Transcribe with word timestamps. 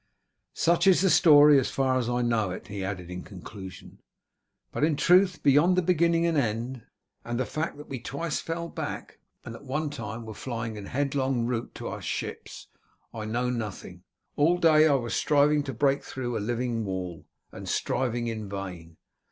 "Such 0.55 0.87
is 0.87 1.01
the 1.01 1.11
story 1.11 1.59
as 1.59 1.69
far 1.69 1.99
as 1.99 2.09
I 2.09 2.23
know 2.23 2.49
it," 2.49 2.69
he 2.69 2.83
added 2.83 3.11
in 3.11 3.21
conclusion, 3.21 3.99
"but 4.71 4.83
in 4.83 4.95
truth 4.95 5.43
beyond 5.43 5.75
the 5.75 5.83
beginning 5.83 6.25
and 6.25 6.35
the 6.37 6.41
end, 6.41 6.81
and 7.23 7.39
the 7.39 7.45
fact 7.45 7.77
that 7.77 7.87
we 7.87 7.99
twice 7.99 8.39
fell 8.39 8.67
back 8.67 9.19
and 9.45 9.53
at 9.55 9.63
one 9.63 9.91
time 9.91 10.25
were 10.25 10.33
flying 10.33 10.75
in 10.75 10.87
headlong 10.87 11.45
rout 11.45 11.75
to 11.75 11.87
our 11.87 12.01
ships, 12.01 12.65
I 13.13 13.25
know 13.25 13.51
nothing. 13.51 14.01
All 14.37 14.57
day 14.57 14.87
I 14.87 14.95
was 14.95 15.13
striving 15.13 15.61
to 15.65 15.71
break 15.73 16.03
through 16.03 16.35
a 16.35 16.39
living 16.39 16.83
wall, 16.83 17.27
and 17.51 17.69
striving 17.69 18.25
in 18.25 18.49
vain. 18.49 18.97